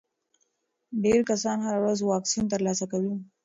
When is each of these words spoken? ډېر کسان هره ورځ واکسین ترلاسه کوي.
ډېر 1.03 1.19
کسان 1.29 1.57
هره 1.65 1.79
ورځ 1.81 1.99
واکسین 2.03 2.45
ترلاسه 2.53 2.85
کوي. 2.91 3.13